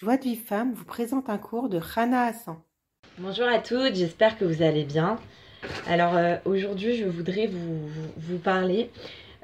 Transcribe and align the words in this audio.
Joie 0.00 0.16
de 0.16 0.22
vie 0.22 0.36
femme 0.36 0.74
vous 0.74 0.84
présente 0.84 1.28
un 1.28 1.38
cours 1.38 1.68
de 1.68 1.76
Rana 1.76 2.26
Hassan. 2.26 2.54
Bonjour 3.18 3.48
à 3.48 3.58
toutes, 3.58 3.96
j'espère 3.96 4.38
que 4.38 4.44
vous 4.44 4.62
allez 4.62 4.84
bien. 4.84 5.18
Alors 5.88 6.16
euh, 6.16 6.36
aujourd'hui, 6.44 6.94
je 6.94 7.04
voudrais 7.04 7.48
vous, 7.48 8.38
parler 8.38 8.90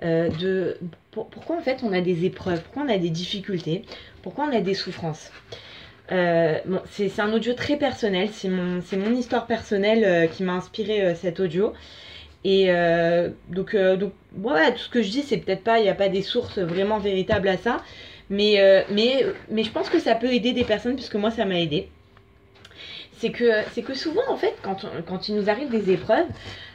euh, 0.04 0.28
de 0.28 0.78
pourquoi 1.10 1.56
en 1.56 1.60
fait 1.60 1.80
on 1.82 1.92
a 1.92 2.00
des 2.00 2.24
épreuves, 2.24 2.62
pourquoi 2.62 2.84
on 2.84 2.88
a 2.88 2.98
des 2.98 3.10
difficultés, 3.10 3.82
pourquoi 4.22 4.44
on 4.44 4.56
a 4.56 4.60
des 4.60 4.74
souffrances. 4.74 5.32
Euh, 6.12 6.60
c'est 6.88 7.18
un 7.18 7.32
audio 7.32 7.54
très 7.54 7.76
personnel, 7.76 8.28
c'est 8.30 8.48
mon, 8.48 8.80
mon, 8.92 9.12
histoire 9.12 9.48
personnelle 9.48 10.30
qui 10.30 10.44
m'a 10.44 10.52
inspiré 10.52 11.16
cet 11.16 11.40
audio. 11.40 11.72
Et 12.44 12.68
donc, 13.48 13.74
donc 13.74 14.12
voilà, 14.36 14.70
tout 14.70 14.78
ce 14.78 14.88
que 14.88 15.02
je 15.02 15.10
dis, 15.10 15.22
c'est 15.22 15.38
peut-être 15.38 15.64
pas, 15.64 15.80
il 15.80 15.82
n'y 15.82 15.88
a 15.88 15.94
pas 15.94 16.10
des 16.10 16.22
sources 16.22 16.60
vraiment 16.60 16.98
véritables 16.98 17.48
à 17.48 17.56
ça, 17.56 17.82
mais, 18.30 18.60
euh, 18.60 18.82
mais, 18.90 19.26
mais 19.50 19.62
je 19.62 19.70
pense 19.70 19.88
que 19.88 19.98
ça 19.98 20.14
peut 20.14 20.32
aider 20.32 20.52
des 20.52 20.64
personnes, 20.64 20.94
puisque 20.94 21.16
moi, 21.16 21.30
ça 21.30 21.44
m'a 21.44 21.60
aidé. 21.60 21.88
C'est 23.18 23.30
que, 23.30 23.80
que 23.80 23.94
souvent, 23.94 24.22
en 24.28 24.36
fait, 24.36 24.54
quand, 24.62 24.84
quand 25.06 25.28
il 25.28 25.36
nous 25.36 25.48
arrive 25.48 25.70
des 25.70 25.92
épreuves, 25.92 26.26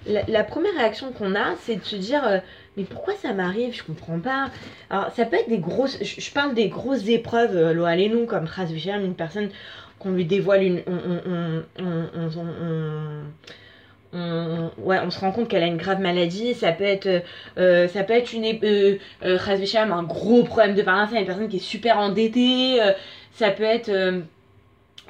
la, 0.07 0.43
première 0.43 0.73
réaction 0.73 1.11
qu'on 1.11 1.35
a, 1.35 1.55
c'est 1.61 1.75
de 1.75 1.83
se 1.83 1.95
dire 1.95 2.25
euh, 2.25 2.39
Mais 2.77 2.83
pourquoi 2.83 3.13
ça 3.15 3.33
m'arrive? 3.33 3.75
Je 3.75 3.83
comprends 3.83 4.19
pas. 4.19 4.49
Alors, 4.89 5.11
ça 5.11 5.25
peut 5.25 5.35
être 5.35 5.49
des 5.49 5.59
grosses. 5.59 6.01
Je, 6.01 6.31
parle 6.31 6.53
des 6.53 6.69
grosses 6.69 7.07
épreuves, 7.07 7.55
euh, 7.55 8.07
nous 8.07 8.25
comme 8.25 8.45
Rasvichem, 8.45 9.03
une 9.03 9.15
personne 9.15 9.49
qu'on 9.99 10.11
lui 10.11 10.25
dévoile 10.25 10.63
une. 10.63 10.81
on, 10.87 11.63
on, 11.79 13.23
ouais, 14.13 14.99
on 15.03 15.11
se 15.11 15.19
rend 15.19 15.31
compte 15.31 15.47
qu'elle 15.47 15.63
a 15.63 15.67
une 15.67 15.77
grave 15.77 15.99
maladie. 15.99 16.53
Ça 16.53 16.71
peut 16.71 16.83
être, 16.83 17.23
euh, 17.57 17.87
ça 17.87 18.03
peut 18.03 18.13
être 18.13 18.33
une, 18.33 18.45
euh, 18.63 18.97
euh 19.23 19.37
un 19.91 20.03
gros 20.03 20.43
problème 20.43 20.75
de 20.75 20.81
finances, 20.81 21.11
une 21.11 21.25
personne 21.25 21.49
qui 21.49 21.57
est 21.57 21.59
super 21.59 21.97
endettée. 21.97 22.81
Euh, 22.81 22.93
ça 23.33 23.51
peut 23.51 23.63
être 23.63 23.91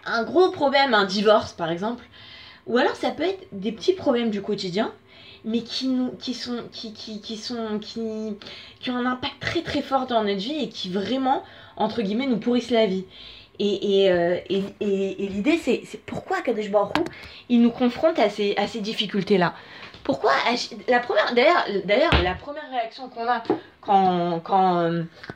un 0.06 0.24
gros 0.24 0.50
problème, 0.52 0.94
un 0.94 1.06
divorce 1.06 1.54
par 1.54 1.72
exemple. 1.72 2.04
Ou 2.68 2.78
alors 2.78 2.96
ça 2.96 3.12
peut 3.12 3.24
être 3.24 3.48
des 3.52 3.72
petits 3.72 3.94
problèmes 3.94 4.30
du 4.30 4.42
quotidien, 4.42 4.92
mais 5.46 5.62
qui 5.62 5.88
nous, 5.88 6.12
qui 6.20 6.34
sont, 6.34 6.64
qui, 6.72 6.94
qui, 6.94 7.22
qui 7.22 7.38
sont, 7.38 7.80
qui, 7.80 8.02
qui 8.80 8.92
ont 8.92 8.98
un 8.98 9.06
impact 9.06 9.40
très 9.40 9.62
très 9.62 9.82
fort 9.82 10.06
dans 10.06 10.24
notre 10.24 10.40
vie 10.40 10.64
et 10.64 10.70
qui 10.70 10.90
vraiment, 10.90 11.44
entre 11.78 12.02
guillemets, 12.02 12.28
nous 12.28 12.38
pourrissent 12.38 12.70
la 12.70 12.86
vie. 12.86 13.06
Euh, 13.62 14.40
et, 14.50 14.64
et, 14.80 15.28
l'idée, 15.28 15.58
c'est 15.58 15.82
pourquoi 16.06 16.42
Kadesh 16.42 16.70
Baruch 16.70 16.96
il 17.50 17.62
nous 17.62 17.72
confronte 17.72 18.18
à 18.20 18.30
ces, 18.30 18.56
à 18.58 18.68
ces 18.68 18.80
difficultés-là? 18.80 19.54
Pourquoi 20.04 20.32
la 20.88 21.00
première, 21.00 21.34
D'ailleurs, 21.36 22.24
la 22.24 22.36
première 22.36 22.70
réaction 22.72 23.10
qu'on 23.10 23.28
a 23.28 23.44
quand, 23.82 24.40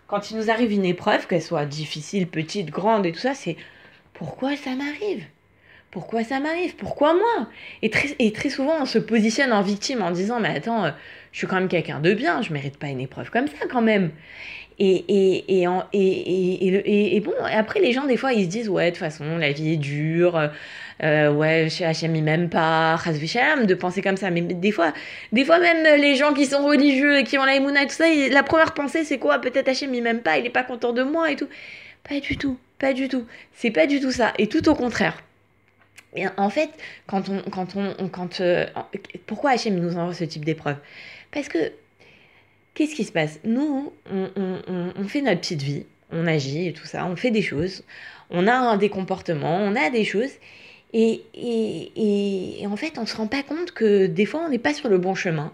quand, 0.07 0.31
il 0.31 0.37
nous 0.37 0.49
arrive 0.49 0.71
une 0.71 0.85
épreuve, 0.85 1.27
qu'elle 1.27 1.41
soit 1.41 1.65
difficile, 1.65 2.27
petite, 2.27 2.69
grande 2.69 3.05
et 3.05 3.11
tout 3.11 3.19
ça, 3.19 3.33
c'est 3.33 3.57
pourquoi 4.13 4.55
ça 4.55 4.71
m'arrive? 4.71 5.25
Pourquoi 5.91 6.23
ça 6.23 6.39
m'arrive? 6.39 6.75
Pourquoi 6.75 7.13
moi? 7.13 7.47
Et 7.83 7.91
très, 7.91 8.49
souvent, 8.49 8.81
on 8.81 8.85
se 8.85 8.97
positionne 8.97 9.53
en 9.53 9.61
victime 9.61 10.01
en 10.01 10.09
disant 10.09 10.39
Mais 10.39 10.49
attends, 10.49 10.85
euh, 10.85 10.91
je 11.31 11.37
suis 11.39 11.47
quand 11.47 11.57
même 11.57 11.67
quelqu'un 11.67 11.99
de 11.99 12.13
bien, 12.13 12.41
je 12.41 12.51
mérite 12.51 12.77
pas 12.77 12.87
une 12.87 12.99
épreuve 12.99 13.29
comme 13.29 13.47
ça 13.47 13.67
quand 13.69 13.81
même. 13.81 14.11
Et, 14.79 15.05
et, 15.07 15.61
et, 15.61 15.67
et, 15.93 17.15
et, 17.15 17.19
bon, 17.19 17.33
après, 17.43 17.79
les 17.79 17.91
gens, 17.93 18.05
des 18.05 18.17
fois, 18.17 18.33
ils 18.33 18.45
se 18.45 18.49
disent 18.49 18.69
Ouais, 18.69 18.85
de 18.85 18.89
toute 18.91 18.99
façon, 18.99 19.37
la 19.37 19.51
vie 19.51 19.73
est 19.73 19.77
dure. 19.77 20.49
Euh, 21.03 21.31
ouais, 21.31 21.69
chez 21.69 21.85
HM, 21.85 22.15
ils 22.15 22.23
m'aiment 22.23 22.49
pas. 22.49 22.97
de 22.97 23.73
penser 23.73 24.01
comme 24.01 24.17
ça. 24.17 24.29
Mais 24.29 24.41
des 24.41 24.71
fois, 24.71 24.93
des 25.31 25.45
fois, 25.45 25.59
même 25.59 25.99
les 25.99 26.15
gens 26.15 26.33
qui 26.33 26.45
sont 26.45 26.65
religieux 26.65 27.19
et 27.19 27.23
qui 27.23 27.37
ont 27.37 27.45
la 27.45 27.55
émouna 27.55 27.83
et 27.83 27.87
tout 27.87 27.93
ça, 27.93 28.05
la 28.31 28.43
première 28.43 28.73
pensée, 28.73 29.03
c'est 29.03 29.17
quoi? 29.19 29.39
Peut-être 29.39 29.67
HM, 29.69 29.93
il 29.93 30.03
m'aime 30.03 30.21
pas, 30.21 30.37
il 30.37 30.45
est 30.45 30.49
pas 30.49 30.63
content 30.63 30.93
de 30.93 31.03
moi 31.03 31.31
et 31.31 31.35
tout. 31.35 31.47
Pas 32.07 32.19
du 32.19 32.37
tout, 32.37 32.57
pas 32.79 32.93
du 32.93 33.07
tout. 33.07 33.25
C'est 33.53 33.71
pas 33.71 33.87
du 33.87 33.99
tout 33.99 34.11
ça. 34.11 34.33
Et 34.37 34.47
tout 34.47 34.67
au 34.69 34.75
contraire. 34.75 35.21
Et 36.15 36.25
en 36.37 36.49
fait, 36.49 36.69
quand 37.07 37.29
on, 37.29 37.41
quand 37.49 37.75
on, 37.75 38.07
quand, 38.09 38.39
euh, 38.41 38.65
pourquoi 39.25 39.55
HM 39.55 39.75
nous 39.75 39.97
envoie 39.97 40.13
ce 40.13 40.23
type 40.25 40.45
d'épreuve? 40.45 40.77
Parce 41.31 41.47
que, 41.47 41.57
qu'est-ce 42.73 42.95
qui 42.95 43.03
se 43.03 43.11
passe? 43.11 43.39
Nous, 43.43 43.93
on, 44.11 44.29
on, 44.95 45.07
fait 45.07 45.21
notre 45.21 45.41
petite 45.41 45.61
vie, 45.61 45.85
on 46.11 46.27
agit 46.27 46.67
et 46.67 46.73
tout 46.73 46.85
ça, 46.85 47.05
on 47.05 47.15
fait 47.15 47.31
des 47.31 47.41
choses, 47.41 47.83
on 48.29 48.47
a 48.47 48.77
des 48.77 48.89
comportements, 48.89 49.57
on 49.57 49.75
a 49.75 49.89
des 49.89 50.05
choses, 50.05 50.31
et, 50.93 51.23
et, 51.33 52.61
et, 52.61 52.67
en 52.67 52.75
fait, 52.75 52.99
on 52.99 53.05
se 53.07 53.15
rend 53.17 53.27
pas 53.27 53.41
compte 53.41 53.71
que 53.71 54.05
des 54.05 54.25
fois, 54.25 54.41
on 54.45 54.49
n'est 54.49 54.59
pas 54.59 54.75
sur 54.75 54.89
le 54.89 54.99
bon 54.99 55.15
chemin. 55.15 55.51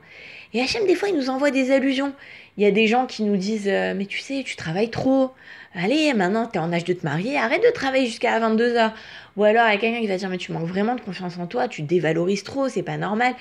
Et 0.53 0.59
HM, 0.59 0.85
des 0.85 0.96
fois, 0.96 1.09
il 1.09 1.16
nous 1.16 1.30
envoie 1.30 1.52
des 1.52 1.72
allusions. 1.72 2.13
Il 2.57 2.63
y 2.63 2.66
a 2.66 2.72
des 2.72 2.88
gens 2.88 3.06
qui 3.06 3.24
nous 3.24 3.38
disent 3.38 3.69
euh, 3.69 3.94
Mais 3.96 4.06
tu 4.06 4.19
sais, 4.19 4.44
tu 4.46 4.57
travailles 4.57 4.90
trop. 4.90 5.31
Allez, 5.74 6.13
maintenant, 6.13 6.47
tu 6.47 6.57
es 6.57 6.62
en 6.62 6.74
âge 6.74 6.84
de 6.84 6.94
te 6.94 7.06
marier, 7.06 7.38
arrête 7.38 7.63
de 7.63 7.72
travailler 7.72 8.07
jusqu'à 8.07 8.38
22h. 8.40 8.91
Ou 9.38 9.44
alors, 9.46 9.68
il 9.68 9.72
y 9.72 9.75
a 9.75 9.78
quelqu'un 9.78 10.01
qui 10.01 10.07
va 10.07 10.18
dire 10.18 10.28
Mais 10.30 10.38
tu 10.38 10.51
manques 10.51 10.68
vraiment 10.68 10.96
de 10.96 11.01
confiance 11.01 11.38
en 11.38 11.47
toi, 11.47 11.69
tu 11.69 11.84
dévalorises 11.84 12.44
trop, 12.44 12.68
c'est 12.68 12.84
pas 12.84 12.97
normal. 12.97 13.34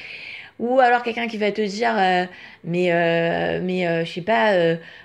Ou 0.58 0.80
alors 0.80 1.02
quelqu'un 1.02 1.28
qui 1.28 1.38
va 1.38 1.52
te 1.52 1.60
dire 1.60 1.94
euh, 1.96 2.24
mais 2.64 2.92
euh, 2.92 3.60
mais 3.62 4.04
je 4.04 4.10
sais 4.10 4.22
pas 4.22 4.54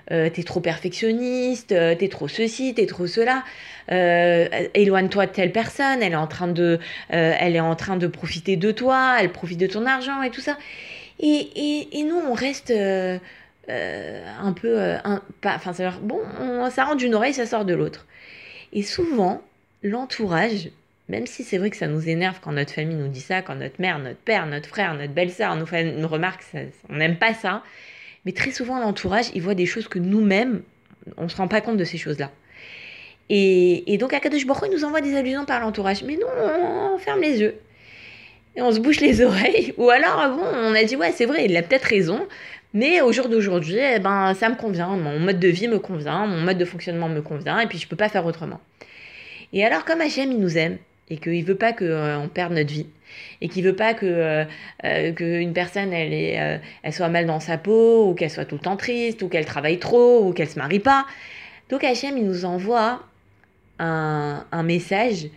t'es 0.08 0.44
trop 0.44 0.60
perfectionniste 0.60 1.70
t'es 1.70 2.08
trop 2.10 2.28
ceci 2.28 2.74
t'es 2.74 2.88
trop 2.88 3.08
cela 3.08 3.44
éloigne-toi 3.90 5.28
de 5.28 5.32
telle 5.32 5.52
personne 5.52 6.02
elle 6.02 6.14
est 6.14 6.16
en 6.16 6.28
train 6.28 6.48
de 6.48 8.08
profiter 8.08 8.56
de 8.56 8.72
toi 8.72 9.18
elle 9.20 9.32
profite 9.32 9.60
de 9.60 9.68
ton 9.68 9.86
argent 9.86 10.24
et 10.24 10.32
tout 10.32 10.42
ça 10.42 10.58
et, 11.20 12.04
nous 12.04 12.18
on 12.18 12.34
reste 12.34 12.74
euh, 13.70 14.26
un 14.42 14.52
peu. 14.52 14.78
Euh, 14.80 14.98
enfin, 15.46 15.72
bon, 16.02 16.20
ça 16.70 16.84
rentre 16.84 16.98
d'une 16.98 17.16
oreille, 17.16 17.34
ça 17.34 17.46
sort 17.46 17.66
de 17.66 17.74
l'autre. 17.74 18.06
Et 18.74 18.84
souvent, 18.84 19.42
l'entourage, 19.84 20.70
même 21.10 21.28
si 21.28 21.44
c'est 21.44 21.58
vrai 21.58 21.70
que 21.70 21.78
ça 21.78 21.88
nous 21.88 22.08
énerve 22.08 22.40
quand 22.42 22.54
notre 22.54 22.72
famille 22.72 22.96
nous 22.96 23.10
dit 23.10 23.22
ça, 23.22 23.42
quand 23.42 23.56
notre 23.56 23.80
mère, 23.82 24.00
notre 24.00 24.20
père, 24.20 24.46
notre 24.46 24.70
frère, 24.70 24.94
notre 24.94 25.14
belle-sœur 25.14 25.56
nous 25.56 25.66
fait 25.66 25.82
une 25.82 26.06
remarque, 26.06 26.44
on 26.90 26.96
n'aime 26.96 27.18
pas 27.18 27.34
ça. 27.34 27.64
Mais 28.26 28.32
très 28.32 28.52
souvent, 28.52 28.80
l'entourage, 28.80 29.26
il 29.34 29.42
voit 29.42 29.56
des 29.56 29.66
choses 29.66 29.88
que 29.88 30.00
nous-mêmes, 30.00 30.62
on 31.18 31.24
ne 31.24 31.28
se 31.28 31.36
rend 31.36 31.50
pas 31.50 31.60
compte 31.60 31.78
de 31.78 31.84
ces 31.84 31.98
choses-là. 31.98 32.32
Et, 33.30 33.94
et 33.94 33.98
donc, 33.98 34.14
Akadosh 34.14 34.46
Baruch 34.46 34.70
il 34.70 34.76
nous 34.76 34.86
envoie 34.86 35.02
des 35.02 35.16
allusions 35.16 35.46
par 35.46 35.60
l'entourage. 35.60 36.04
Mais 36.04 36.16
nous, 36.16 36.28
on, 36.28 36.98
ferme 37.00 37.22
les 37.22 37.40
yeux. 37.40 37.56
Et 38.56 38.62
on 38.62 38.72
se 38.72 38.80
bouche 38.80 39.02
les 39.02 39.22
oreilles. 39.26 39.74
Ou 39.78 39.90
alors, 39.90 40.38
bon, 40.38 40.44
on 40.44 40.74
a 40.74 40.84
dit, 40.84 40.96
ouais, 40.96 41.12
c'est 41.12 41.26
vrai, 41.26 41.46
il 41.46 41.58
a 41.58 41.64
peut-être 41.64 41.84
raison. 41.84 42.28
Mais 42.74 43.02
au 43.02 43.12
jour 43.12 43.30
d'aujourd'hui, 43.30 43.78
eh 43.78 44.00
ben, 44.00 44.34
ça 44.34 44.50
me 44.50 44.56
convient, 44.56 44.88
mon 44.88 45.20
mode 45.20 45.40
de 45.40 45.48
vie 45.48 45.68
me 45.68 45.78
convient, 45.78 46.26
mon 46.26 46.42
mode 46.42 46.58
de 46.58 46.66
fonctionnement 46.66 47.08
me 47.08 47.22
convient, 47.22 47.60
et 47.60 47.68
puis 47.68 47.78
je 47.78 47.88
peux 47.88 47.96
pas 47.96 48.10
faire 48.10 48.26
autrement. 48.26 48.60
Et 49.52 49.64
alors, 49.64 49.86
comme 49.86 50.00
HM, 50.00 50.32
il 50.32 50.40
nous 50.40 50.58
aime, 50.58 50.80
et 51.10 51.18
qu'il 51.18 51.44
veut 51.44 51.56
pas 51.56 51.74
qu'on 51.74 51.86
euh, 51.86 52.28
perde 52.28 52.54
notre 52.54 52.72
vie, 52.72 52.88
et 53.42 53.50
qu'il 53.50 53.64
veut 53.64 53.76
pas 53.76 53.94
que 53.94 54.06
euh, 54.06 54.46
euh, 54.86 55.12
qu'une 55.14 55.54
personne 55.54 55.94
elle, 55.94 56.14
est, 56.14 56.62
elle 56.84 56.94
soit 56.94 57.10
mal 57.10 57.26
dans 57.26 57.40
sa 57.40 57.58
peau, 57.58 58.10
ou 58.10 58.14
qu'elle 58.14 58.30
soit 58.30 58.46
tout 58.46 58.56
le 58.56 58.62
temps 58.62 58.78
triste, 58.78 59.22
ou 59.22 59.30
qu'elle 59.30 59.46
travaille 59.46 59.80
trop, 59.80 60.28
ou 60.28 60.34
qu'elle 60.34 60.50
se 60.50 60.60
marie 60.60 60.80
pas. 60.80 61.06
Donc 61.70 61.84
HM, 61.84 62.18
il 62.18 62.26
nous 62.26 62.46
envoie 62.46 63.04
un, 63.80 64.46
un 64.52 64.64
message 64.64 65.28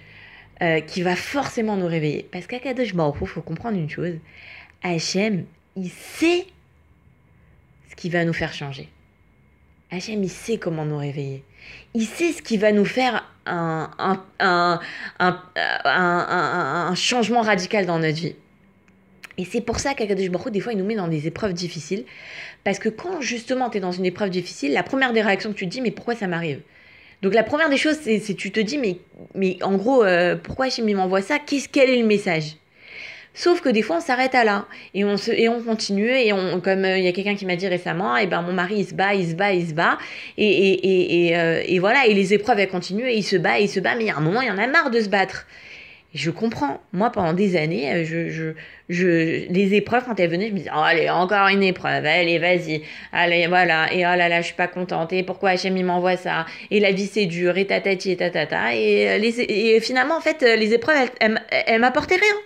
qui 0.87 1.03
va 1.03 1.16
forcément 1.16 1.77
nous 1.77 1.87
réveiller. 1.87 2.27
Parce 2.33 2.47
qu'à 2.47 2.59
Kadosh 2.59 2.94
Baruch 2.94 3.16
il 3.21 3.27
faut 3.27 3.43
comprendre 3.43 3.77
une 3.77 3.91
chose. 3.91 4.15
HM, 4.83 5.44
il 5.77 5.91
sait 5.91 6.47
qui 7.97 8.10
va 8.10 8.25
nous 8.25 8.33
faire 8.33 8.53
changer. 8.53 8.88
Hachem, 9.91 10.22
il 10.22 10.31
sait 10.31 10.59
comment 10.59 10.84
nous 10.84 10.98
réveiller. 10.98 11.43
Il 11.94 12.04
sait 12.04 12.33
ce 12.33 12.43
qui 12.43 12.59
va 12.59 12.72
nous 12.72 12.84
faire 12.84 13.25
un, 13.47 13.91
un, 14.39 14.81
un, 15.11 15.71
un 15.84 16.95
changement 16.95 17.43
radical 17.43 17.87
dans 17.87 17.99
notre 17.99 18.17
vie. 18.17 18.34
Et 19.39 19.45
c'est 19.45 19.61
pour 19.61 19.79
ça 19.79 19.95
qu'Akadosh 19.95 20.31
Baruch 20.31 20.53
des 20.53 20.61
fois, 20.61 20.73
il 20.73 20.79
nous 20.79 20.84
met 20.84 20.95
dans 20.95 21.09
des 21.09 21.27
épreuves 21.27 21.53
difficiles. 21.53 22.05
Parce 22.65 22.79
que 22.79 22.89
quand 22.89 23.21
justement 23.21 23.71
tu 23.71 23.79
es 23.79 23.81
dans 23.81 23.93
une 23.93 24.07
épreuve 24.07 24.31
difficile, 24.31 24.73
la 24.73 24.83
première 24.83 25.12
des 25.12 25.23
réactions 25.23 25.53
que 25.53 25.59
tu 25.59 25.67
te 25.67 25.71
dis, 25.71 25.81
mais 25.81 25.91
pourquoi 25.91 26.15
ça 26.17 26.27
m'arrive? 26.27 26.61
Donc 27.23 27.33
la 27.34 27.43
première 27.43 27.71
des 27.71 27.77
choses, 27.77 27.97
c'est 28.03 28.34
tu 28.34 28.51
te 28.51 28.61
dis, 28.61 28.79
mais, 28.79 28.99
mais 29.34 29.59
en 29.63 29.77
gros, 29.77 30.04
euh, 30.04 30.37
pourquoi 30.37 30.66
Hachem 30.66 30.91
m'envoie 30.92 31.22
ça? 31.22 31.39
Qu'est-ce 31.39 31.69
Quel 31.69 31.91
est 31.91 32.01
le 32.01 32.07
message? 32.07 32.57
Sauf 33.36 33.60
que 33.60 33.68
des 33.68 33.83
fois, 33.83 33.98
on 33.98 34.00
s'arrête 34.00 34.34
à 34.34 34.44
là 34.44 34.65
et 34.94 35.04
on, 35.04 35.18
se, 35.18 35.30
et 35.30 35.50
on 35.50 35.62
continue. 35.62 36.10
Et 36.10 36.33
on, 36.33 36.59
comme 36.62 36.86
euh, 36.86 36.97
il 36.97 37.04
y 37.04 37.09
a 37.09 37.12
quelqu'un 37.12 37.36
qui 37.36 37.44
m'a 37.44 37.54
dit 37.54 37.68
récemment, 37.68 38.16
et 38.16 38.22
eh 38.22 38.27
ben, 38.27 38.41
mon 38.41 38.54
mari, 38.54 38.77
il 38.78 38.86
se 38.86 38.94
bat, 38.94 39.15
il 39.15 39.28
se 39.28 39.34
bat, 39.34 39.53
il 39.53 39.68
se 39.68 39.74
bat. 39.74 39.98
Et, 40.38 40.47
et, 40.47 41.27
et, 41.27 41.36
euh, 41.36 41.62
et 41.66 41.78
voilà, 41.78 42.06
et 42.06 42.15
les 42.15 42.33
épreuves, 42.33 42.59
elles 42.60 42.68
continuent 42.68 43.09
et 43.09 43.15
il 43.15 43.22
se 43.22 43.36
bat, 43.36 43.60
il 43.60 43.68
se 43.68 43.78
bat. 43.78 43.94
Mais 43.94 44.04
il 44.04 44.06
y 44.06 44.10
a 44.10 44.16
un 44.16 44.21
moment, 44.21 44.41
il 44.41 44.48
y 44.48 44.50
en 44.50 44.56
a 44.56 44.66
marre 44.66 44.91
de 44.91 45.00
se 45.00 45.10
battre. 45.10 45.47
Je 46.15 46.30
comprends. 46.30 46.80
Moi, 46.94 47.10
pendant 47.10 47.34
des 47.34 47.56
années, 47.59 47.92
euh, 47.92 48.04
je, 48.06 48.54
je, 48.88 49.53
les 49.53 49.74
épreuves, 49.74 50.04
quand 50.06 50.18
elles 50.18 50.30
venaient, 50.30 50.48
je 50.48 50.53
me 50.53 50.59
disais, 50.59 50.71
oh, 50.74 50.80
allez, 50.80 51.10
encore 51.10 51.48
une 51.48 51.62
épreuve, 51.62 52.06
allez, 52.06 52.39
vas-y, 52.39 52.80
allez, 53.12 53.48
voilà, 53.48 53.92
et 53.92 53.98
oh 53.98 54.16
là 54.16 54.30
là, 54.30 54.41
je 54.41 54.47
suis 54.47 54.54
pas 54.54 54.68
contente, 54.68 55.12
et 55.12 55.22
pourquoi 55.24 55.56
il 55.56 55.84
m'envoie 55.84 56.16
ça, 56.16 56.47
et 56.71 56.80
la 56.80 56.92
vie, 56.92 57.06
c'est 57.06 57.27
dur, 57.27 57.59
et 57.59 57.66
tatati, 57.66 58.12
et 58.12 58.16
tatata, 58.16 58.74
et, 58.74 59.18
les, 59.18 59.41
et 59.41 59.80
finalement, 59.80 60.16
en 60.16 60.21
fait, 60.22 60.41
les 60.41 60.72
épreuves, 60.72 60.97
elles, 61.21 61.34
elles, 61.50 61.65
elles 61.66 61.80
m'apportaient 61.80 62.15
rien. 62.15 62.36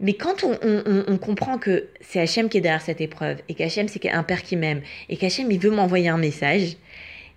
Mais 0.00 0.14
quand 0.14 0.44
on, 0.44 1.18
comprend 1.18 1.58
que 1.58 1.88
c'est 2.00 2.20
Hachem 2.20 2.48
qui 2.48 2.58
est 2.58 2.60
derrière 2.60 2.82
cette 2.82 3.00
épreuve, 3.00 3.38
et 3.48 3.54
qu'Hachem 3.54 3.88
c'est 3.88 4.08
un 4.08 4.22
père 4.22 4.42
qui 4.42 4.56
m'aime, 4.56 4.82
et 5.08 5.16
qu'Hachem 5.16 5.50
il 5.50 5.58
veut 5.58 5.70
m'envoyer 5.70 6.08
un 6.08 6.18
message, 6.18 6.76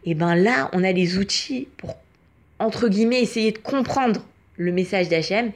et 0.05 0.13
ben 0.13 0.35
là 0.35 0.69
on 0.73 0.83
a 0.83 0.91
les 0.91 1.17
outils 1.17 1.67
pour 1.77 1.95
entre 2.61 2.87
guillemets, 2.87 3.21
essayer 3.21 3.51
de 3.51 3.57
comprendre 3.57 4.23
le 4.57 4.71
message 4.71 5.09
d'Hachem 5.09 5.51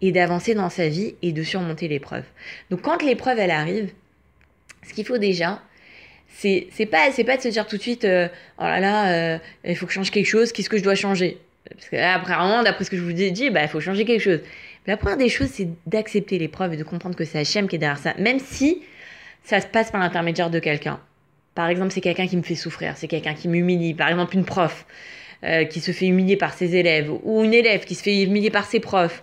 et 0.00 0.10
d'avancer 0.10 0.54
dans 0.54 0.70
sa 0.70 0.88
vie 0.88 1.14
et 1.22 1.32
de 1.32 1.42
surmonter 1.42 1.86
l'épreuve. 1.86 2.24
Donc 2.70 2.82
quand 2.82 3.02
l'épreuve, 3.02 3.38
elle 3.38 3.50
arrive, 3.50 3.90
ce 4.86 4.94
qu'il 4.94 5.04
faut 5.04 5.18
déjà, 5.18 5.60
c'est 6.28 6.68
pas, 6.90 7.10
pas 7.10 7.36
de 7.36 7.42
se 7.42 7.48
dire 7.48 7.66
tout 7.66 7.76
de 7.76 7.82
suite, 7.82 8.04
euh, 8.04 8.28
oh 8.58 8.64
là 8.64 8.80
là, 8.80 9.12
euh, 9.12 9.38
il 9.64 9.76
faut 9.76 9.86
que 9.86 9.92
je 9.92 9.96
change 9.96 10.10
quelque 10.10 10.26
chose, 10.26 10.52
qu'est-ce 10.52 10.68
que 10.68 10.78
je 10.78 10.82
dois 10.82 10.94
changer? 10.94 11.38
Parce 11.68 11.88
que 11.88 11.96
là, 11.96 12.14
après 12.14 12.34
d'après 12.64 12.84
ce 12.84 12.90
que 12.90 12.96
je 12.96 13.02
vous 13.02 13.20
ai 13.20 13.30
dit, 13.30 13.50
bah, 13.50 13.62
il 13.62 13.68
faut 13.68 13.80
changer 13.80 14.04
quelque 14.04 14.22
chose. 14.22 14.40
La 14.86 14.96
première 14.96 15.16
des 15.16 15.28
choses, 15.28 15.48
c'est 15.48 15.68
d'accepter 15.86 16.38
l'épreuve 16.38 16.74
et 16.74 16.76
de 16.76 16.84
comprendre 16.84 17.16
que 17.16 17.24
c'est 17.24 17.38
Hachem 17.38 17.68
qui 17.68 17.76
est 17.76 17.78
derrière 17.78 17.98
ça, 17.98 18.14
même 18.18 18.38
si 18.38 18.82
ça 19.42 19.60
se 19.60 19.66
passe 19.66 19.90
par 19.90 20.00
l'intermédiaire 20.00 20.50
de 20.50 20.58
quelqu'un. 20.58 21.00
Par 21.54 21.68
exemple, 21.68 21.90
c'est 21.90 22.00
quelqu'un 22.00 22.26
qui 22.26 22.36
me 22.36 22.42
fait 22.42 22.54
souffrir, 22.54 22.96
c'est 22.96 23.08
quelqu'un 23.08 23.34
qui 23.34 23.48
m'humilie, 23.48 23.94
par 23.94 24.08
exemple 24.08 24.34
une 24.34 24.44
prof. 24.44 24.86
Euh, 25.44 25.64
qui 25.64 25.80
se 25.80 25.92
fait 25.92 26.06
humilier 26.06 26.38
par 26.38 26.54
ses 26.54 26.76
élèves 26.76 27.12
ou 27.22 27.44
une 27.44 27.52
élève 27.52 27.84
qui 27.84 27.94
se 27.94 28.02
fait 28.02 28.22
humilier 28.22 28.48
par 28.48 28.64
ses 28.64 28.80
profs. 28.80 29.22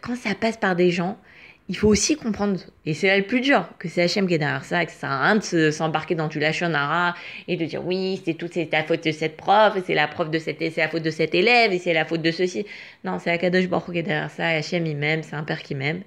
quand 0.00 0.14
ça 0.14 0.32
passe 0.36 0.56
par 0.56 0.76
des 0.76 0.92
gens, 0.92 1.18
il 1.68 1.76
faut 1.76 1.88
aussi 1.88 2.16
comprendre, 2.16 2.60
et 2.84 2.92
c'est 2.92 3.06
là 3.06 3.16
le 3.16 3.24
plus 3.24 3.40
dur, 3.40 3.66
que 3.78 3.88
c'est 3.88 4.02
Hachem 4.02 4.28
qui 4.28 4.34
est 4.34 4.38
derrière 4.38 4.66
ça, 4.66 4.84
que 4.84 4.92
ça 4.92 5.08
à 5.08 5.22
rien 5.24 5.36
de 5.36 5.70
s'embarquer 5.70 6.14
dans 6.14 6.28
du 6.28 6.38
lachonara 6.38 7.14
et 7.48 7.56
de 7.56 7.64
dire 7.64 7.84
oui, 7.86 8.20
c'est 8.24 8.34
tout, 8.34 8.48
c'est 8.52 8.68
la 8.70 8.84
faute 8.84 9.02
de 9.02 9.12
cette 9.12 9.38
prof, 9.38 9.72
c'est 9.86 9.94
la 9.94 10.02
la 10.02 10.08
faute 10.08 10.30
de 10.30 11.10
cet 11.10 11.34
élève, 11.34 11.72
et 11.72 11.78
c'est 11.78 11.94
la 11.94 12.04
faute 12.04 12.20
de 12.20 12.30
ceci. 12.30 12.66
Non, 13.04 13.18
c'est 13.18 13.30
Akadosh 13.30 13.68
Baruch 13.68 13.92
qui 13.92 13.98
est 13.98 14.02
derrière 14.02 14.30
ça, 14.30 14.48
Hachem 14.48 14.84
il 14.86 14.96
m'aime, 14.96 15.22
c'est 15.22 15.36
un 15.36 15.42
père 15.42 15.62
qui 15.62 15.74
m'aime. 15.74 16.02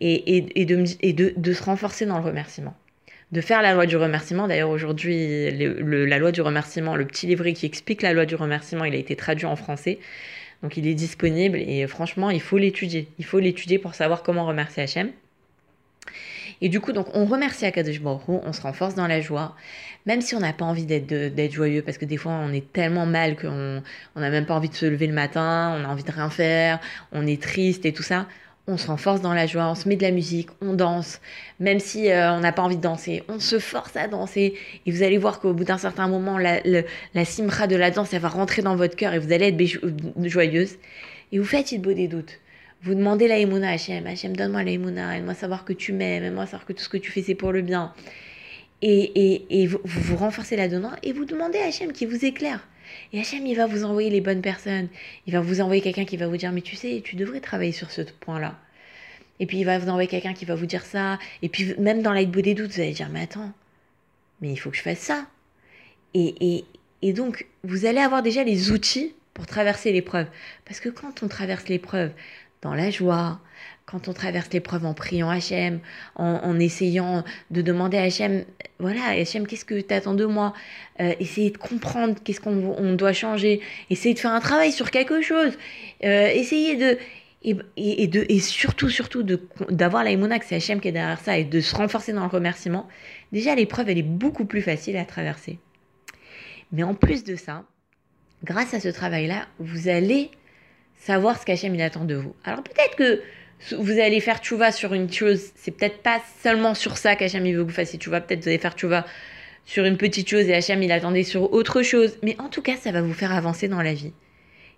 Et, 0.00 0.36
et, 0.36 0.60
et, 0.60 0.64
de, 0.64 0.84
et 1.00 1.12
de, 1.12 1.34
de, 1.36 1.52
se 1.52 1.62
renforcer 1.64 2.06
dans 2.06 2.18
le 2.18 2.24
remerciement. 2.24 2.76
De 3.32 3.40
faire 3.40 3.62
la 3.62 3.74
loi 3.74 3.84
du 3.84 3.96
remerciement. 3.96 4.46
D'ailleurs, 4.46 4.70
aujourd'hui, 4.70 5.50
la 5.50 6.18
loi 6.18 6.30
du 6.30 6.40
remerciement, 6.40 6.94
le 6.94 7.04
petit 7.04 7.26
livret 7.26 7.52
qui 7.52 7.66
explique 7.66 8.02
la 8.02 8.12
loi 8.12 8.24
du 8.24 8.36
remerciement, 8.36 8.84
il 8.84 8.94
a 8.94 8.96
été 8.96 9.16
traduit 9.16 9.46
en 9.46 9.56
français. 9.56 9.98
Donc 10.62 10.76
il 10.76 10.86
est 10.86 10.94
disponible 10.94 11.58
et 11.58 11.86
franchement, 11.86 12.30
il 12.30 12.40
faut 12.40 12.58
l'étudier. 12.58 13.08
Il 13.18 13.24
faut 13.24 13.38
l'étudier 13.38 13.78
pour 13.78 13.94
savoir 13.94 14.22
comment 14.22 14.46
remercier 14.46 14.82
Hachem. 14.82 15.10
Et 16.60 16.68
du 16.68 16.80
coup, 16.80 16.92
donc 16.92 17.06
on 17.14 17.24
remercie 17.24 17.66
Akadosh 17.66 18.00
on 18.02 18.52
se 18.52 18.60
renforce 18.60 18.94
dans 18.94 19.06
la 19.06 19.20
joie, 19.20 19.54
même 20.06 20.20
si 20.20 20.34
on 20.34 20.40
n'a 20.40 20.52
pas 20.52 20.64
envie 20.64 20.86
d'être 20.86 21.52
joyeux, 21.52 21.82
parce 21.82 21.98
que 21.98 22.04
des 22.04 22.16
fois 22.16 22.32
on 22.32 22.52
est 22.52 22.72
tellement 22.72 23.06
mal 23.06 23.36
qu'on 23.36 23.82
n'a 24.16 24.30
même 24.30 24.44
pas 24.44 24.54
envie 24.54 24.68
de 24.68 24.74
se 24.74 24.86
lever 24.86 25.06
le 25.06 25.12
matin, 25.12 25.76
on 25.78 25.84
a 25.84 25.88
envie 25.88 26.02
de 26.02 26.10
rien 26.10 26.30
faire, 26.30 26.80
on 27.12 27.26
est 27.26 27.40
triste 27.40 27.86
et 27.86 27.92
tout 27.92 28.02
ça 28.02 28.26
on 28.68 28.76
se 28.76 28.86
renforce 28.86 29.20
dans 29.20 29.32
la 29.32 29.46
joie, 29.46 29.68
on 29.68 29.74
se 29.74 29.88
met 29.88 29.96
de 29.96 30.02
la 30.02 30.10
musique, 30.10 30.48
on 30.60 30.74
danse, 30.74 31.20
même 31.58 31.80
si 31.80 32.10
euh, 32.10 32.32
on 32.34 32.40
n'a 32.40 32.52
pas 32.52 32.62
envie 32.62 32.76
de 32.76 32.82
danser, 32.82 33.24
on 33.28 33.40
se 33.40 33.58
force 33.58 33.96
à 33.96 34.06
danser. 34.06 34.54
Et 34.86 34.92
vous 34.92 35.02
allez 35.02 35.18
voir 35.18 35.40
qu'au 35.40 35.54
bout 35.54 35.64
d'un 35.64 35.78
certain 35.78 36.06
moment, 36.06 36.38
la, 36.38 37.24
simra 37.24 37.66
de 37.66 37.76
la 37.76 37.90
danse, 37.90 38.12
elle 38.12 38.20
va 38.20 38.28
rentrer 38.28 38.62
dans 38.62 38.76
votre 38.76 38.94
cœur 38.94 39.14
et 39.14 39.18
vous 39.18 39.32
allez 39.32 39.48
être 39.48 39.84
euh, 39.84 40.28
joyeuse. 40.28 40.76
Et 41.32 41.38
vous 41.38 41.44
faites 41.44 41.74
beau 41.80 41.94
des 41.94 42.08
doutes. 42.08 42.38
Vous 42.82 42.94
demandez 42.94 43.26
la 43.26 43.38
Emouna 43.38 43.70
à 43.70 43.72
Hachem, 43.72 44.06
Hachem, 44.06 44.36
donne-moi 44.36 44.62
la 44.62 44.70
Emouna, 44.70 45.16
aide-moi 45.16 45.34
savoir 45.34 45.64
que 45.64 45.72
tu 45.72 45.92
m'aimes, 45.92 46.22
aide-moi 46.22 46.46
savoir 46.46 46.64
que 46.64 46.72
tout 46.72 46.82
ce 46.82 46.88
que 46.88 46.96
tu 46.96 47.10
fais, 47.10 47.22
c'est 47.22 47.34
pour 47.34 47.50
le 47.50 47.62
bien. 47.62 47.92
Et, 48.80 49.62
et, 49.62 49.66
vous, 49.66 49.80
vous, 49.84 50.16
renforcez 50.16 50.54
la 50.56 50.68
donnant 50.68 50.92
et 51.02 51.12
vous 51.12 51.24
demandez 51.24 51.58
à 51.58 51.66
Hachem 51.66 51.92
qui 51.92 52.06
vous 52.06 52.24
éclaire. 52.24 52.66
Et 53.12 53.20
Hachem, 53.20 53.44
il 53.44 53.56
va 53.56 53.66
vous 53.66 53.84
envoyer 53.84 54.08
les 54.08 54.20
bonnes 54.20 54.40
personnes. 54.40 54.88
Il 55.26 55.32
va 55.32 55.40
vous 55.40 55.60
envoyer 55.60 55.82
quelqu'un 55.82 56.04
qui 56.04 56.16
va 56.16 56.28
vous 56.28 56.36
dire, 56.36 56.52
mais 56.52 56.60
tu 56.60 56.76
sais, 56.76 57.02
tu 57.04 57.16
devrais 57.16 57.40
travailler 57.40 57.72
sur 57.72 57.90
ce 57.90 58.02
point-là. 58.02 58.56
Et 59.40 59.46
puis 59.46 59.58
il 59.58 59.64
va 59.64 59.78
vous 59.78 59.88
envoyer 59.88 60.08
quelqu'un 60.08 60.32
qui 60.32 60.44
va 60.44 60.54
vous 60.54 60.66
dire 60.66 60.84
ça. 60.84 61.18
Et 61.42 61.48
puis 61.48 61.74
même 61.78 62.02
dans 62.02 62.12
l'aide 62.12 62.30
des 62.30 62.54
doutes, 62.54 62.70
vous 62.72 62.80
allez 62.80 62.92
dire, 62.92 63.08
mais 63.10 63.22
attends, 63.22 63.52
mais 64.40 64.52
il 64.52 64.56
faut 64.56 64.70
que 64.70 64.76
je 64.76 64.82
fasse 64.82 64.98
ça. 64.98 65.26
Et, 66.14 66.34
et, 66.40 66.64
et 67.02 67.12
donc, 67.12 67.46
vous 67.64 67.84
allez 67.84 68.00
avoir 68.00 68.22
déjà 68.22 68.44
les 68.44 68.70
outils 68.70 69.14
pour 69.34 69.46
traverser 69.46 69.92
l'épreuve. 69.92 70.26
Parce 70.64 70.80
que 70.80 70.88
quand 70.88 71.22
on 71.22 71.28
traverse 71.28 71.68
l'épreuve 71.68 72.10
dans 72.62 72.74
la 72.74 72.90
joie, 72.90 73.40
quand 73.86 74.08
on 74.08 74.12
traverse 74.12 74.50
l'épreuve 74.52 74.84
en 74.84 74.94
priant 74.94 75.30
Hachem, 75.30 75.80
en, 76.14 76.40
en, 76.42 76.58
essayant 76.58 77.24
de 77.50 77.62
demander 77.62 77.96
à 77.96 78.02
Hachem, 78.02 78.44
voilà, 78.78 79.00
Hachem, 79.06 79.46
qu'est-ce 79.46 79.64
que 79.64 79.80
tu 79.80 79.94
attends 79.94 80.14
de 80.14 80.26
moi? 80.26 80.52
Euh, 81.00 81.14
Essayer 81.20 81.50
de 81.50 81.56
comprendre 81.56 82.16
qu'est-ce 82.22 82.40
qu'on 82.40 82.74
on 82.78 82.94
doit 82.94 83.14
changer, 83.14 83.60
essayer 83.88 84.14
de 84.14 84.18
faire 84.18 84.32
un 84.32 84.40
travail 84.40 84.72
sur 84.72 84.90
quelque 84.90 85.22
chose, 85.22 85.52
euh, 86.04 86.28
essayer 86.28 86.76
de... 86.76 86.98
Et, 87.44 87.54
de, 88.08 88.26
et 88.28 88.40
surtout, 88.40 88.90
surtout 88.90 89.22
d'avoir 89.22 90.02
la 90.02 90.12
que 90.40 90.44
c'est 90.44 90.56
Hachem 90.56 90.80
qui 90.80 90.88
est 90.88 90.92
derrière 90.92 91.20
ça, 91.20 91.38
et 91.38 91.44
de 91.44 91.60
se 91.60 91.74
renforcer 91.74 92.12
dans 92.12 92.24
le 92.24 92.28
remerciement, 92.28 92.88
déjà 93.30 93.54
l'épreuve, 93.54 93.88
elle 93.88 93.98
est 93.98 94.02
beaucoup 94.02 94.44
plus 94.44 94.60
facile 94.60 94.96
à 94.96 95.04
traverser. 95.04 95.60
Mais 96.72 96.82
en 96.82 96.94
plus 96.94 97.22
de 97.22 97.36
ça, 97.36 97.64
grâce 98.42 98.74
à 98.74 98.80
ce 98.80 98.88
travail-là, 98.88 99.46
vous 99.60 99.88
allez 99.88 100.32
savoir 100.98 101.40
ce 101.40 101.46
qu'Hachem 101.46 101.74
il 101.74 101.82
attend 101.82 102.04
de 102.04 102.14
vous. 102.14 102.34
Alors 102.44 102.62
peut-être 102.62 102.96
que 102.96 103.22
vous 103.76 103.98
allez 103.98 104.20
faire 104.20 104.38
tchouva 104.38 104.72
sur 104.72 104.94
une 104.94 105.12
chose, 105.12 105.50
c'est 105.56 105.72
peut-être 105.72 105.98
pas 105.98 106.20
seulement 106.42 106.74
sur 106.74 106.96
ça 106.96 107.16
qu'Hachem 107.16 107.44
il 107.46 107.56
veut 107.56 107.64
que 107.64 107.68
vous 107.68 107.74
fassiez 107.74 107.98
tchouva, 107.98 108.20
peut-être 108.20 108.42
vous 108.42 108.48
allez 108.48 108.58
faire 108.58 108.74
tchouva 108.74 109.04
sur 109.64 109.84
une 109.84 109.96
petite 109.96 110.28
chose 110.28 110.48
et 110.48 110.54
Hachem 110.54 110.82
il 110.82 110.92
attendait 110.92 111.24
sur 111.24 111.52
autre 111.52 111.82
chose, 111.82 112.18
mais 112.22 112.36
en 112.40 112.48
tout 112.48 112.62
cas 112.62 112.76
ça 112.76 112.92
va 112.92 113.02
vous 113.02 113.12
faire 113.12 113.32
avancer 113.32 113.68
dans 113.68 113.82
la 113.82 113.94
vie. 113.94 114.12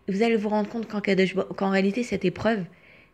Et 0.08 0.12
vous 0.12 0.22
allez 0.22 0.36
vous 0.36 0.48
rendre 0.48 0.68
compte 0.68 0.88
qu'en, 0.88 1.70
réalité 1.70 2.02
cette 2.02 2.24
épreuve, 2.24 2.64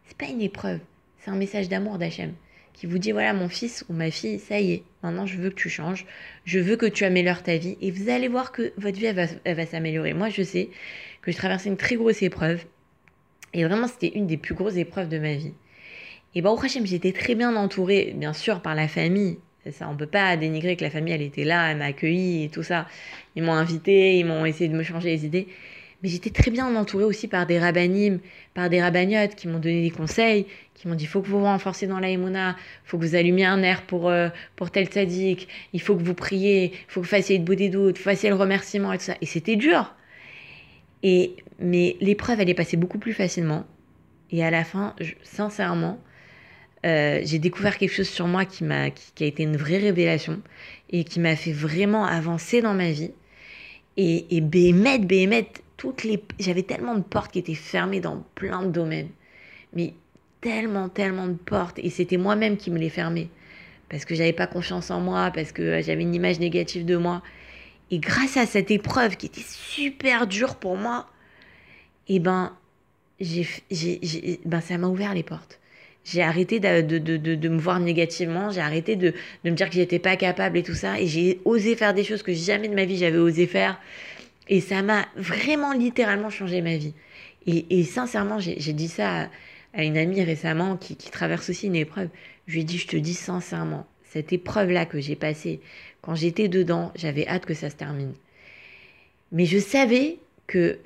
c'est 0.04 0.16
pas 0.16 0.26
une 0.26 0.42
épreuve, 0.42 0.78
c'est 1.18 1.30
un 1.30 1.36
message 1.36 1.68
d'amour 1.68 1.98
d'Hachem 1.98 2.32
qui 2.72 2.86
vous 2.86 2.98
dit 2.98 3.10
voilà 3.10 3.32
mon 3.32 3.48
fils 3.48 3.84
ou 3.88 3.94
ma 3.94 4.10
fille, 4.10 4.38
ça 4.38 4.60
y 4.60 4.72
est, 4.72 4.82
maintenant 5.02 5.26
je 5.26 5.38
veux 5.38 5.50
que 5.50 5.54
tu 5.54 5.70
changes, 5.70 6.06
je 6.44 6.58
veux 6.58 6.76
que 6.76 6.86
tu 6.86 7.04
améliores 7.04 7.42
ta 7.42 7.56
vie 7.56 7.76
et 7.80 7.90
vous 7.90 8.10
allez 8.10 8.28
voir 8.28 8.52
que 8.52 8.72
votre 8.76 8.98
vie 8.98 9.10
va, 9.12 9.24
elle 9.44 9.56
va 9.56 9.66
s'améliorer. 9.66 10.12
Moi 10.12 10.28
je 10.28 10.42
sais 10.42 10.68
que 11.22 11.32
je 11.32 11.36
traversais 11.36 11.70
une 11.70 11.76
très 11.76 11.96
grosse 11.96 12.22
épreuve 12.22 12.64
et 13.56 13.64
vraiment, 13.64 13.88
c'était 13.88 14.12
une 14.14 14.26
des 14.26 14.36
plus 14.36 14.54
grosses 14.54 14.76
épreuves 14.76 15.08
de 15.08 15.18
ma 15.18 15.34
vie. 15.34 15.54
Et 16.34 16.42
bah, 16.42 16.50
au 16.50 16.60
Hachem, 16.62 16.86
j'étais 16.86 17.12
très 17.12 17.34
bien 17.34 17.56
entourée, 17.56 18.12
bien 18.14 18.34
sûr, 18.34 18.60
par 18.60 18.74
la 18.74 18.86
famille. 18.86 19.38
Ça, 19.72 19.88
on 19.90 19.96
peut 19.96 20.06
pas 20.06 20.36
dénigrer 20.36 20.76
que 20.76 20.84
la 20.84 20.90
famille, 20.90 21.14
elle 21.14 21.22
était 21.22 21.44
là, 21.44 21.70
elle 21.70 21.78
m'a 21.78 21.86
accueillie 21.86 22.44
et 22.44 22.48
tout 22.50 22.62
ça. 22.62 22.86
Ils 23.34 23.42
m'ont 23.42 23.54
invité, 23.54 24.18
ils 24.18 24.26
m'ont 24.26 24.44
essayé 24.44 24.68
de 24.68 24.76
me 24.76 24.82
changer 24.82 25.08
les 25.08 25.24
idées. 25.24 25.48
Mais 26.02 26.10
j'étais 26.10 26.28
très 26.28 26.50
bien 26.50 26.76
entourée 26.76 27.04
aussi 27.04 27.28
par 27.28 27.46
des 27.46 27.58
rabbinim, 27.58 28.20
par 28.52 28.68
des 28.68 28.82
rabbagnotes 28.82 29.34
qui 29.34 29.48
m'ont 29.48 29.58
donné 29.58 29.82
des 29.82 29.90
conseils, 29.90 30.46
qui 30.74 30.86
m'ont 30.86 30.94
dit 30.94 31.06
faut 31.06 31.22
que 31.22 31.26
vous 31.28 31.38
vous 31.38 31.46
renforciez 31.46 31.88
dans 31.88 31.98
la 31.98 32.10
il 32.10 32.20
faut 32.84 32.98
que 32.98 33.04
vous 33.06 33.14
allumiez 33.14 33.46
un 33.46 33.62
air 33.62 33.82
pour, 33.86 34.10
euh, 34.10 34.28
pour 34.54 34.70
tel 34.70 34.92
sadique, 34.92 35.48
il 35.72 35.80
faut 35.80 35.96
que 35.96 36.02
vous 36.02 36.14
priez, 36.14 36.66
il 36.66 36.76
faut 36.88 37.00
que 37.00 37.06
vous 37.06 37.10
fassiez 37.10 37.38
de 37.38 37.44
beau 37.44 37.54
des 37.54 37.70
doutes, 37.70 37.96
fassiez 37.96 38.28
le 38.28 38.34
remerciement 38.34 38.92
et 38.92 38.98
tout 38.98 39.04
ça. 39.04 39.14
Et 39.22 39.26
c'était 39.26 39.56
dur. 39.56 39.94
Et, 41.02 41.36
mais 41.58 41.96
l'épreuve, 42.00 42.40
elle 42.40 42.48
est 42.48 42.54
passée 42.54 42.76
beaucoup 42.76 42.98
plus 42.98 43.12
facilement. 43.12 43.64
Et 44.30 44.44
à 44.44 44.50
la 44.50 44.64
fin, 44.64 44.94
sincèrement, 45.22 46.00
euh, 46.84 47.20
j'ai 47.24 47.38
découvert 47.38 47.78
quelque 47.78 47.92
chose 47.92 48.08
sur 48.08 48.26
moi 48.26 48.44
qui, 48.44 48.64
m'a, 48.64 48.90
qui, 48.90 49.24
a 49.24 49.26
été 49.26 49.42
une 49.42 49.56
vraie 49.56 49.78
révélation 49.78 50.40
et 50.90 51.04
qui 51.04 51.20
m'a 51.20 51.36
fait 51.36 51.52
vraiment 51.52 52.04
avancer 52.04 52.60
dans 52.60 52.74
ma 52.74 52.90
vie. 52.90 53.12
Et, 53.96 54.36
et 54.36 54.40
Béhémet, 54.40 55.48
toutes 55.76 56.04
les... 56.04 56.22
j'avais 56.38 56.62
tellement 56.62 56.94
de 56.94 57.02
portes 57.02 57.32
qui 57.32 57.38
étaient 57.38 57.54
fermées 57.54 58.00
dans 58.00 58.24
plein 58.34 58.62
de 58.62 58.70
domaines. 58.70 59.08
Mais 59.74 59.94
tellement, 60.40 60.88
tellement 60.88 61.26
de 61.26 61.34
portes. 61.34 61.78
Et 61.78 61.90
c'était 61.90 62.18
moi-même 62.18 62.56
qui 62.56 62.70
me 62.70 62.78
les 62.78 62.90
fermais. 62.90 63.28
Parce 63.88 64.04
que 64.04 64.14
j'avais 64.14 64.32
pas 64.32 64.46
confiance 64.46 64.90
en 64.90 65.00
moi, 65.00 65.30
parce 65.34 65.52
que 65.52 65.80
j'avais 65.82 66.02
une 66.02 66.14
image 66.14 66.40
négative 66.40 66.84
de 66.84 66.96
moi. 66.96 67.22
Et 67.90 67.98
grâce 67.98 68.36
à 68.36 68.46
cette 68.46 68.70
épreuve 68.70 69.16
qui 69.16 69.26
était 69.26 69.44
super 69.46 70.26
dure 70.26 70.56
pour 70.56 70.76
moi, 70.76 71.06
eh 72.08 72.18
ben, 72.18 72.56
j'ai, 73.20 73.46
j'ai, 73.70 74.40
ben 74.44 74.60
ça 74.60 74.78
m'a 74.78 74.88
ouvert 74.88 75.14
les 75.14 75.22
portes. 75.22 75.60
J'ai 76.04 76.22
arrêté 76.22 76.60
de, 76.60 76.82
de, 76.82 76.98
de, 76.98 77.34
de, 77.34 77.48
me 77.48 77.58
voir 77.58 77.80
négativement, 77.80 78.50
j'ai 78.50 78.60
arrêté 78.60 78.94
de, 78.94 79.12
me 79.44 79.50
dire 79.50 79.68
que 79.68 79.74
j'étais 79.74 79.98
pas 79.98 80.16
capable 80.16 80.56
et 80.56 80.62
tout 80.62 80.74
ça, 80.74 81.00
et 81.00 81.06
j'ai 81.08 81.40
osé 81.44 81.74
faire 81.74 81.94
des 81.94 82.04
choses 82.04 82.22
que 82.22 82.32
jamais 82.32 82.68
de 82.68 82.74
ma 82.74 82.84
vie 82.84 82.96
j'avais 82.96 83.18
osé 83.18 83.46
faire. 83.46 83.80
Et 84.48 84.60
ça 84.60 84.82
m'a 84.82 85.06
vraiment 85.16 85.72
littéralement 85.72 86.30
changé 86.30 86.62
ma 86.62 86.76
vie. 86.76 86.94
Et, 87.46 87.80
et 87.80 87.84
sincèrement, 87.84 88.38
j'ai, 88.38 88.72
dit 88.72 88.88
ça 88.88 89.28
à, 89.74 89.82
une 89.82 89.96
amie 89.96 90.22
récemment 90.22 90.76
qui, 90.76 90.94
qui 90.94 91.10
traverse 91.10 91.50
aussi 91.50 91.66
une 91.66 91.76
épreuve. 91.76 92.08
Je 92.46 92.54
lui 92.54 92.60
ai 92.60 92.64
dit, 92.64 92.78
je 92.78 92.86
te 92.86 92.96
dis 92.96 93.14
sincèrement, 93.14 93.86
cette 94.16 94.32
épreuve-là 94.32 94.86
que 94.86 94.98
j'ai 94.98 95.14
passée, 95.14 95.60
quand 96.00 96.14
j'étais 96.14 96.48
dedans, 96.48 96.90
j'avais 96.96 97.28
hâte 97.28 97.44
que 97.44 97.52
ça 97.52 97.68
se 97.68 97.76
termine. 97.76 98.14
Mais 99.30 99.44
je 99.44 99.58
savais 99.58 100.16
que 100.46 100.78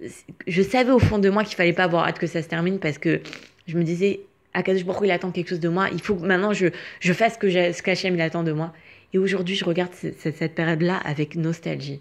je 0.48 0.62
savais 0.62 0.90
au 0.90 0.98
fond 0.98 1.20
de 1.20 1.30
moi 1.30 1.44
qu'il 1.44 1.54
fallait 1.54 1.72
pas 1.72 1.84
avoir 1.84 2.08
hâte 2.08 2.18
que 2.18 2.26
ça 2.26 2.42
se 2.42 2.48
termine 2.48 2.80
parce 2.80 2.98
que 2.98 3.20
je 3.68 3.78
me 3.78 3.84
disais 3.84 4.20
Akadosh 4.52 4.84
Baruch 4.84 5.02
il 5.04 5.12
attend 5.12 5.30
quelque 5.30 5.50
chose 5.50 5.60
de 5.60 5.68
moi, 5.68 5.90
il 5.92 6.00
faut 6.00 6.16
que 6.16 6.26
maintenant 6.26 6.52
je, 6.52 6.68
je 6.98 7.12
fasse 7.12 7.34
ce 7.34 7.38
que 7.38 7.48
ce 7.50 7.82
qu'Hachem 7.82 8.14
il 8.14 8.20
attend 8.20 8.42
de 8.42 8.50
moi. 8.50 8.72
Et 9.12 9.18
aujourd'hui, 9.18 9.54
je 9.54 9.64
regarde 9.64 9.92
cette, 9.92 10.18
cette 10.18 10.54
période-là 10.56 10.96
avec 10.96 11.36
nostalgie 11.36 12.00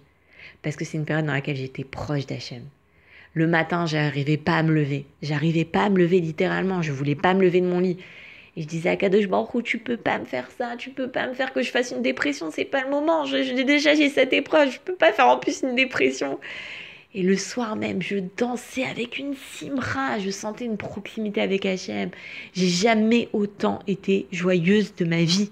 parce 0.63 0.75
que 0.75 0.83
c'est 0.83 0.97
une 0.97 1.05
période 1.05 1.27
dans 1.27 1.33
laquelle 1.33 1.57
j'étais 1.57 1.83
proche 1.83 2.25
d'Hachem. 2.25 2.63
Le 3.35 3.45
matin, 3.45 3.85
j'arrivais 3.85 4.37
pas 4.37 4.57
à 4.57 4.63
me 4.63 4.73
lever. 4.73 5.05
J'arrivais 5.21 5.65
pas 5.65 5.83
à 5.83 5.89
me 5.89 5.99
lever 5.99 6.21
littéralement. 6.21 6.81
Je 6.81 6.91
voulais 6.91 7.15
pas 7.15 7.35
me 7.35 7.43
lever 7.43 7.61
de 7.61 7.67
mon 7.67 7.79
lit. 7.79 7.97
Et 8.59 8.63
je 8.63 8.67
disais 8.67 8.89
à 8.89 8.97
Kadosh 8.97 9.27
Baruch 9.27 9.63
tu 9.63 9.77
peux 9.77 9.95
pas 9.95 10.19
me 10.19 10.25
faire 10.25 10.49
ça, 10.57 10.75
tu 10.77 10.89
peux 10.89 11.07
pas 11.07 11.27
me 11.27 11.33
faire 11.33 11.53
que 11.53 11.61
je 11.61 11.71
fasse 11.71 11.91
une 11.91 12.01
dépression, 12.01 12.51
c'est 12.51 12.65
pas 12.65 12.83
le 12.83 12.89
moment. 12.89 13.23
Je, 13.23 13.37
déjà 13.63 13.95
j'ai 13.95 14.09
cette 14.09 14.33
épreuve, 14.33 14.69
je 14.69 14.79
peux 14.83 14.95
pas 14.95 15.13
faire 15.13 15.29
en 15.29 15.37
plus 15.37 15.61
une 15.63 15.75
dépression. 15.75 16.39
Et 17.15 17.21
le 17.21 17.37
soir 17.37 17.77
même, 17.77 18.01
je 18.01 18.17
dansais 18.35 18.83
avec 18.83 19.17
une 19.17 19.33
simra. 19.33 20.19
Je 20.19 20.29
sentais 20.29 20.65
une 20.65 20.75
proximité 20.75 21.39
avec 21.39 21.65
Hachem. 21.65 22.09
J'ai 22.53 22.67
jamais 22.67 23.29
autant 23.31 23.79
été 23.87 24.27
joyeuse 24.33 24.93
de 24.93 25.05
ma 25.05 25.23
vie. 25.23 25.51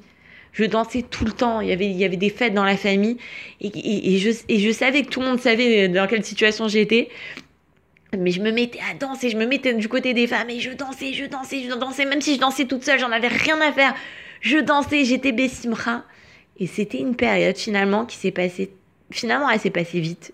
Je 0.52 0.66
dansais 0.66 1.02
tout 1.02 1.24
le 1.24 1.32
temps. 1.32 1.62
Il 1.62 1.70
y 1.70 1.72
avait, 1.72 1.90
il 1.90 1.96
y 1.96 2.04
avait 2.04 2.18
des 2.18 2.30
fêtes 2.30 2.54
dans 2.54 2.66
la 2.66 2.76
famille. 2.76 3.18
Et, 3.62 4.16
et, 4.16 4.18
je, 4.18 4.32
et 4.50 4.60
je 4.60 4.72
savais 4.72 5.04
que 5.04 5.10
tout 5.10 5.22
le 5.22 5.28
monde 5.28 5.40
savait 5.40 5.88
dans 5.88 6.08
quelle 6.08 6.26
situation 6.26 6.68
j'étais. 6.68 7.08
Mais 8.18 8.32
je 8.32 8.42
me 8.42 8.52
mettais 8.52 8.80
à 8.90 8.94
danser, 8.94 9.30
je 9.30 9.38
me 9.38 9.46
mettais 9.46 9.74
du 9.74 9.90
côté 9.90 10.14
des 10.14 10.28
femmes 10.28 10.50
et 10.50 10.60
je 10.60 10.72
dansais, 10.72 11.14
je 11.14 11.26
dansais, 11.26 11.64
je 11.64 11.74
dansais. 11.74 12.06
Même 12.06 12.22
si 12.22 12.36
je 12.36 12.40
dansais 12.40 12.66
toute 12.66 12.84
seule, 12.84 13.00
j'en 13.00 13.12
avais 13.12 13.28
rien 13.28 13.60
à 13.62 13.72
faire. 13.72 13.94
Je 14.42 14.58
dansais, 14.60 15.04
j'étais 15.04 15.32
Bessimra. 15.32 16.04
Et 16.60 16.68
c'était 16.68 17.00
une 17.00 17.16
période 17.16 17.58
finalement 17.58 18.06
qui 18.06 18.16
s'est 18.18 18.32
passée. 18.32 18.72
Finalement, 19.12 19.50
elle 19.50 19.60
s'est 19.60 19.70
passée 19.70 20.00
vite. 20.00 20.34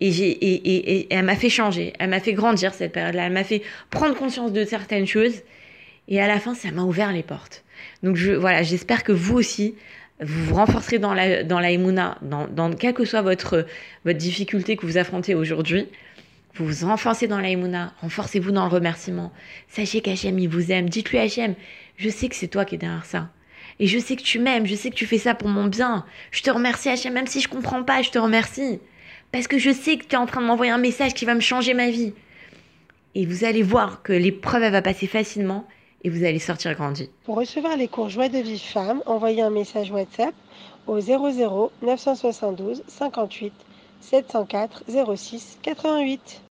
Et, 0.00 0.12
j'ai, 0.12 0.28
et, 0.28 0.54
et, 0.54 0.96
et 0.98 1.06
elle 1.10 1.24
m'a 1.24 1.36
fait 1.36 1.48
changer, 1.48 1.94
elle 1.98 2.10
m'a 2.10 2.20
fait 2.20 2.34
grandir 2.34 2.74
cette 2.74 2.92
période-là, 2.92 3.26
elle 3.26 3.32
m'a 3.32 3.44
fait 3.44 3.62
prendre 3.88 4.14
conscience 4.14 4.52
de 4.52 4.62
certaines 4.64 5.06
choses. 5.06 5.42
Et 6.08 6.20
à 6.20 6.26
la 6.26 6.38
fin, 6.38 6.54
ça 6.54 6.70
m'a 6.70 6.82
ouvert 6.82 7.12
les 7.12 7.22
portes. 7.22 7.64
Donc 8.02 8.16
je, 8.16 8.32
voilà, 8.32 8.62
j'espère 8.62 9.04
que 9.04 9.12
vous 9.12 9.36
aussi, 9.36 9.74
vous 10.20 10.44
vous 10.44 10.54
renforcerez 10.54 10.98
dans 10.98 11.14
la, 11.14 11.42
dans 11.44 11.60
la 11.60 11.74
dans, 11.76 12.46
dans 12.46 12.72
quelle 12.74 12.92
que 12.92 13.06
soit 13.06 13.22
votre, 13.22 13.66
votre 14.04 14.18
difficulté 14.18 14.76
que 14.76 14.84
vous 14.84 14.98
affrontez 14.98 15.34
aujourd'hui. 15.34 15.88
Vous 16.58 16.66
vous 16.66 16.86
renforcez 16.86 17.26
dans 17.26 17.38
la 17.38 17.50
Emouna, 17.50 17.92
renforcez-vous 18.00 18.50
dans 18.50 18.64
le 18.64 18.70
remerciement. 18.70 19.30
Sachez 19.68 20.00
qu'Hachem, 20.00 20.38
il 20.38 20.48
vous 20.48 20.72
aime. 20.72 20.88
Dites-lui, 20.88 21.18
Hachem, 21.18 21.54
je 21.98 22.08
sais 22.08 22.28
que 22.28 22.34
c'est 22.34 22.48
toi 22.48 22.64
qui 22.64 22.76
es 22.76 22.78
derrière 22.78 23.04
ça. 23.04 23.28
Et 23.78 23.86
je 23.86 23.98
sais 23.98 24.16
que 24.16 24.22
tu 24.22 24.38
m'aimes, 24.38 24.66
je 24.66 24.74
sais 24.74 24.88
que 24.88 24.94
tu 24.94 25.04
fais 25.04 25.18
ça 25.18 25.34
pour 25.34 25.48
mon 25.48 25.66
bien. 25.66 26.06
Je 26.30 26.42
te 26.42 26.50
remercie, 26.50 26.88
Hachem, 26.88 27.12
même 27.12 27.26
si 27.26 27.40
je 27.42 27.48
comprends 27.48 27.82
pas, 27.82 28.00
je 28.00 28.10
te 28.10 28.18
remercie. 28.18 28.80
Parce 29.32 29.48
que 29.48 29.58
je 29.58 29.70
sais 29.70 29.98
que 29.98 30.04
tu 30.04 30.14
es 30.14 30.18
en 30.18 30.24
train 30.24 30.40
de 30.40 30.46
m'envoyer 30.46 30.72
un 30.72 30.78
message 30.78 31.12
qui 31.12 31.26
va 31.26 31.34
me 31.34 31.40
changer 31.40 31.74
ma 31.74 31.90
vie. 31.90 32.14
Et 33.14 33.26
vous 33.26 33.44
allez 33.44 33.62
voir 33.62 34.02
que 34.02 34.14
l'épreuve, 34.14 34.62
elle 34.62 34.72
va 34.72 34.82
passer 34.82 35.06
facilement 35.06 35.66
et 36.04 36.08
vous 36.08 36.24
allez 36.24 36.38
sortir 36.38 36.74
grandi. 36.74 37.10
Pour 37.24 37.36
recevoir 37.36 37.76
les 37.76 37.88
cours 37.88 38.08
Joie 38.08 38.28
de 38.28 38.38
vie 38.38 38.58
femme, 38.58 39.02
envoyez 39.04 39.42
un 39.42 39.50
message 39.50 39.90
WhatsApp 39.90 40.34
au 40.86 41.00
00 41.00 41.70
972 41.82 42.82
58 42.86 43.52
704 44.00 44.84
06 45.16 45.58
88. 45.62 46.42